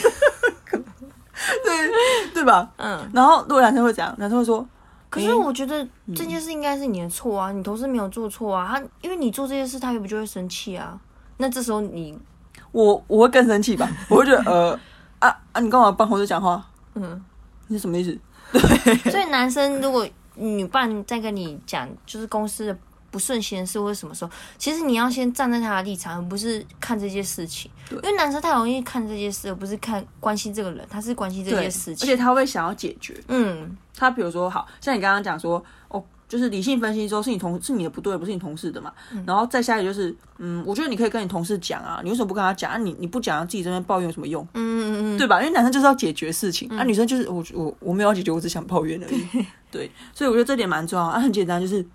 [1.64, 1.90] 对
[2.34, 2.70] 对吧？
[2.76, 4.14] 嗯，然后如果男生会讲？
[4.18, 4.66] 男生会说。
[5.16, 10.98] 可是我觉得这件事应该是你的错啊，你同事没有做错啊，他因为你做这件事，他又不就会生气啊？
[11.38, 12.18] 那这时候你，
[12.72, 13.88] 我我会更生气吧？
[14.10, 14.78] 我会觉得呃
[15.18, 16.64] 啊啊，你干嘛帮同事讲话？
[16.94, 17.24] 嗯，
[17.68, 18.18] 你是什么意思？
[18.52, 22.78] 对， 所以男生如果女伴在跟你讲，就是公司的。
[23.10, 27.70] 不顺心的事或者什么时候，其实你要先站在他的立场，而不是看这件事情。
[27.90, 33.16] 因为男生太容易看这件事，而不是看关心这个人，他是关心这件事情，而且他会想要解决。
[33.28, 38.92] 嗯，他比如说，好像你刚刚讲说，哦，就是理性分析之后，是你同是你的不对，不是你同事的嘛。
[39.24, 42.72] 然后再下来就是，嗯，我觉得你可以跟你同事讲啊，你为什么不跟他讲？
[42.72, 44.42] 啊，你你不讲，自己这边抱怨有什么用？
[44.54, 45.40] 嗯嗯嗯，对吧？
[45.40, 49.46] 因为男生就是要解决事情，啊，女生就是我我我没有要解决，我只想抱怨而已。
[49.70, 51.86] 对，所以我觉得这点蛮重要啊，很简单，就是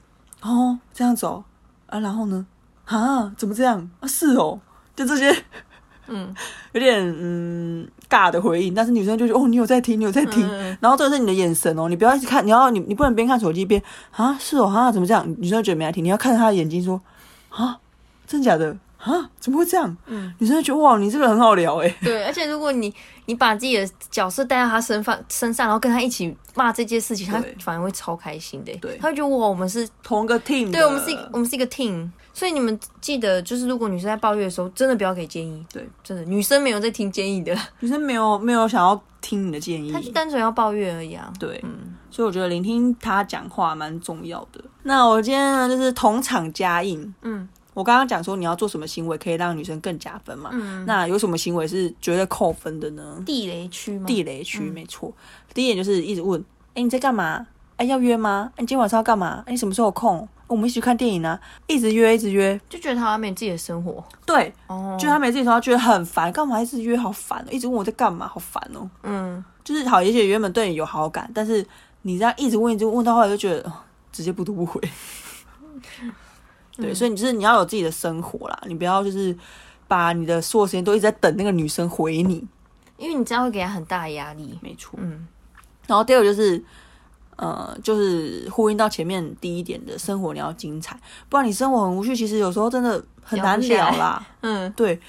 [0.41, 1.43] 哦这样子哦。
[1.87, 2.45] 啊，然后呢？
[2.85, 3.89] 啊，怎么这样？
[3.99, 4.59] 啊，是哦，
[4.95, 5.29] 就这些，
[6.07, 6.33] 嗯，
[6.73, 10.47] 有点嗯尬的回应，但是女生就觉得哦，你有在听，你有在听，
[10.79, 15.25] 然后这是你的眼神哦，你不要一直看，你要你你不能边看手机边啊，是哦，啊，怎么这样？
[15.37, 17.01] 女生觉得没来听，你要看着她的眼睛说
[17.49, 17.77] 啊，
[18.25, 18.75] 真假的？
[19.03, 19.97] 啊，怎么会这样？
[20.05, 21.95] 嗯，女生觉得哇，你这个很好聊哎。
[22.03, 22.93] 对，而且如果你
[23.25, 28.71] 你把自己的角色带到他身上身上，然后跟他一起骂这件事情，他反而会超开心的。
[28.77, 30.71] 对，他会觉得哇，我们是同一个 team。
[30.71, 32.09] 对，我们是一我们是一个 team。
[32.33, 35.65] 所以你们记得，就是如果女生在抱怨的时候，真的不要给建议。
[35.73, 41.31] 对，真的，女生没有在听建议的，女生没有没有想要听你的建议，她就单纯要抱怨而已啊。
[41.37, 44.63] 对，嗯，所以我觉得聆听她讲话蛮重要的。
[44.83, 47.47] 那我今天呢，就是同场加印，嗯。
[47.73, 50.49] 我刚刚讲说你要做什么行为可以让女生更加分嘛？
[50.53, 53.23] 嗯，那有什么行为是绝对扣分的呢？
[53.25, 54.05] 地雷区吗？
[54.05, 55.13] 地雷区没错。
[55.53, 57.47] 第一点就是一直问，哎，你在干嘛？
[57.77, 58.51] 哎，要约吗？
[58.55, 59.43] 哎，你今天晚上要干嘛？
[59.45, 60.27] 哎你，什么时候有空？
[60.47, 61.39] 我们一起去看电影啊？
[61.67, 64.03] 一直约，一直约，就觉得他没自己的生活。
[64.25, 66.29] 对，哦，就他没自己生活，觉得很烦。
[66.33, 66.97] 干嘛一直约？
[66.97, 67.45] 好烦！
[67.49, 68.89] 一直问我在干嘛，好烦哦。
[69.03, 71.65] 嗯，就是好，也许原本对你有好感，但是
[72.01, 73.71] 你这样一直问，一直问到后来就觉得
[74.11, 74.81] 直接不读不回。
[76.77, 79.35] 对，所以你就是你要有自己的生活啦，你不要就是
[79.87, 82.45] 把你的所有时间都一直在等那个女生回你，
[82.97, 84.57] 因为你这样会给她很大的压力。
[84.61, 85.27] 没错，嗯。
[85.87, 86.63] 然后第二个就是，
[87.35, 94.25] 呃，就是呼应到前面第一点的生活你要精彩，不然你生活很无趣，其实有时候真的很难聊啦。
[94.41, 94.99] 嗯，对。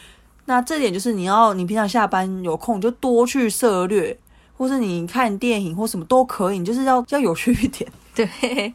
[0.47, 4.19] 那这点就是你要，你平常下班有空就多去涉略，
[4.57, 7.89] 或是你看电影或什么都可以，你就是要要有趣一点。
[8.13, 8.75] 对，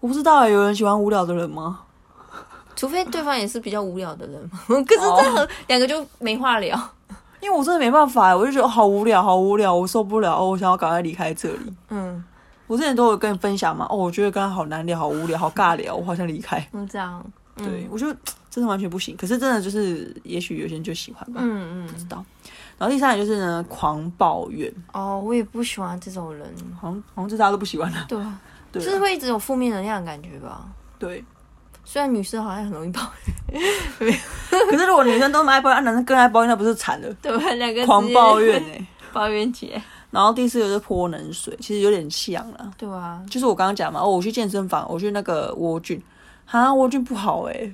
[0.00, 1.85] 我不知道有人喜欢无聊的人吗？
[2.76, 6.78] 除非对方也是比较无聊的人， 可是这样两个就没话聊。
[7.40, 11.72] 因为我真的没办法，我就觉得好无聊，好无聊，我受不了哦，我想要赶快离开这里。
[11.90, 12.24] 嗯，
[12.66, 16.66] 我之前都有跟你分享嘛，哦，我觉得刚刚好难聊，好无聊，好尬聊，我好想离开。
[16.72, 17.24] 嗯，这样。
[17.56, 18.14] 对，我觉得
[18.50, 19.16] 真的完全不行。
[19.16, 21.40] 可是真的就是，也许有些人就喜欢吧。
[21.42, 22.24] 嗯嗯，不知道。
[22.76, 24.70] 然后第三点就是呢，狂抱怨。
[24.92, 28.02] 哦，我也不喜欢这种人，好像好像这大家都不喜欢他。
[28.04, 28.38] 对啊，
[28.72, 30.66] 就是会一直有负面能量的感觉吧。
[30.98, 31.24] 对，
[31.88, 33.00] 虽然女生好像很容易抱
[33.52, 33.62] 怨，
[34.50, 37.08] 可是如果女生都爱抱怨，男生更爱抱怨，那不是惨了？
[37.22, 39.80] 对，两个狂抱怨哎，抱怨姐。
[40.10, 42.72] 然后第四个是泼冷水，其实有点像了。
[42.76, 46.02] 对啊，就是我刚刚讲嘛，哦，我去健身房，我去那个蜗菌。
[46.46, 47.72] 啊，蜗菌不好哎，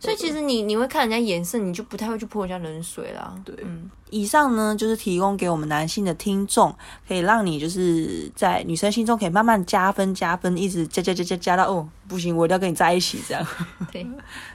[0.00, 3.32] 所以其实你你会看人家颜色，你就不太会去泼人家冷水啦。
[3.44, 6.74] 对，嗯，以上呢就是提供给我们男性的听众，
[7.06, 13.46] 可以让你就是在女生心中可以慢慢加分加分，一直加加加加加到哦，不行，我一定要跟你在一起这样。
[13.92, 14.04] 对，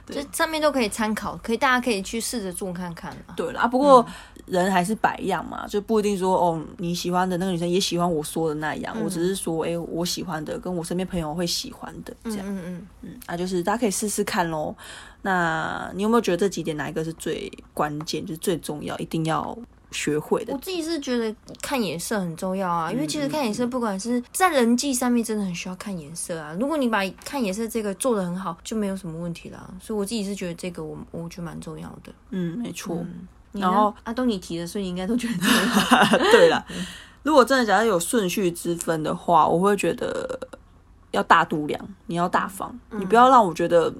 [0.06, 3.16] 就上面都可以参考，可以大家可以去试着做看看。
[3.36, 4.04] 对啦，不过。
[4.46, 8.96] 人还是百样嘛，就不一定说哦，你喜欢的那个女生也喜欢我说的那样。
[9.02, 12.46] 我只是说，哎，我喜欢的，跟我身边朋友会喜欢的这样。
[12.46, 14.72] 嗯嗯嗯，啊，就是大家可以试试看喽。
[15.26, 19.58] 那你有没有觉得这几点哪一个是最关键，就是最重要，一定要？
[19.92, 26.54] 学会的，我自己是觉得看颜色很重要啊，因为其实看颜色，不管是在人际上面，真的很需要看颜色啊。
[26.58, 29.70] 如果你把看颜色这个做的很好，就没有什么问题啦。
[29.80, 32.12] 所以我自己是觉得这个，我我觉得蛮重要的。
[32.30, 32.98] 嗯，没错。
[33.52, 36.66] 然后阿东你提的，所以你应该都觉得 对了。
[37.22, 40.38] 如果真的假设有顺序之分的话，我会觉得
[41.12, 43.94] 要大度量，你要大方，你不要让我觉得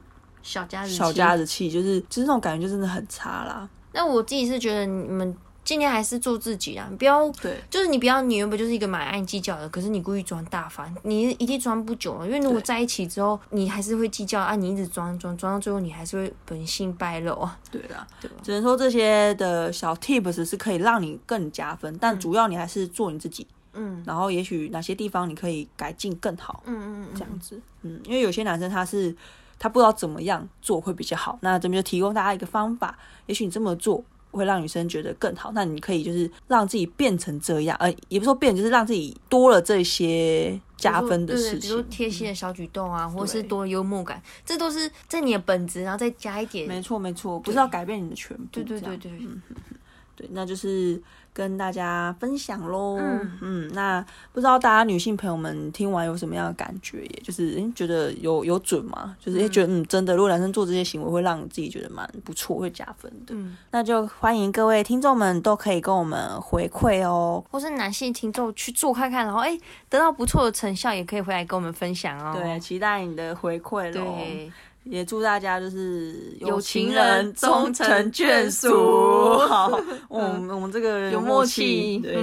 [0.46, 3.68] 小家子小家子气，就是就是那种感觉就真的很差啦。
[3.92, 5.36] 那我自己是觉得你们。
[5.66, 12.24] 尽量还是做自己啊，不要，对，就是你不要，你原本就是一个蛮爱计较的，可是你故意装大方，你一定装不久了。
[12.24, 17.58] 因为如果在一起之后，你还是会计较啊，你一直装装装到最后，你还是会本性败露啊。
[17.68, 23.44] 对啦， 对只能说这些的小 tips 是可以让你更加分，但主要你还是做你自己。
[23.72, 26.62] 嗯，然后也许哪些地方你可以改进更好。
[26.66, 29.12] 嗯嗯嗯，这样子，嗯，因为有些男生他是
[29.58, 34.04] 他不知道怎么样做会比较好，那这边就提供大家一个方法，也许你这么做。
[34.32, 46.68] 会让女生觉得更好，那你可以就是让自己变成这样，呃，也不说变，就是让自己多了这些加分的事情，比如贴心的小举动啊，或是多幽默感，这都是在你的本质，然后再加一点。
[46.68, 48.44] 没错，没错，不是要改变你的全部。
[48.52, 49.40] 对对对对，嗯，
[50.14, 51.02] 对，那就是。
[51.36, 54.00] 跟大家分享喽，嗯嗯，那
[54.32, 57.02] 不知道大家女性朋友们听完有什么样的感觉？
[57.02, 59.14] 也就是觉得有有准吗？
[59.20, 63.34] 就是觉得嗯，真的，如果男生做这些行为，会让自己觉得蛮不错，会加分的。
[63.34, 69.54] 嗯，那就欢迎各位听众们都可以跟我们回馈哦，或是男性听众去做看看，然后哎，
[69.90, 72.34] 得到不错的成效，也可以回来跟我们分享哦。
[72.40, 74.16] 对，期待你的回馈喽。
[74.86, 79.38] 也祝大家就是有情人终成眷属。
[79.46, 79.68] 好，
[80.08, 81.98] 我们我们这个有默契。
[81.98, 82.16] 对，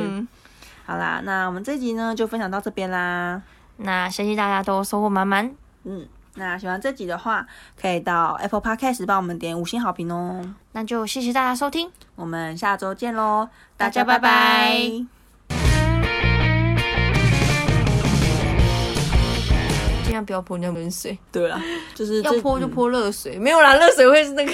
[0.85, 3.41] 好啦，那我们这集呢就分享到这边啦。
[3.77, 5.53] 那相信大家都收获满满。
[5.83, 7.45] 嗯，那喜欢这集的话，
[7.79, 10.53] 可以到 Apple Podcast 帮我们点五星好评哦。
[10.71, 15.22] 那就谢谢大家收听，我们下周见喽，大家拜拜。
[20.13, 21.17] 尽量不要泼那冷水。
[21.33, 21.59] 对啊，
[21.95, 24.51] 就是要泼就泼热水，没有啦，热水会是那个，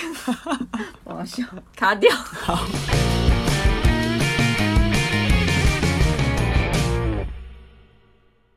[1.03, 1.43] 我要笑，
[1.75, 2.09] 卡掉。
[2.15, 2.65] 好。